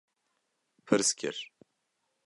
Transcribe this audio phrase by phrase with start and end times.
[0.85, 1.45] Pirs kir: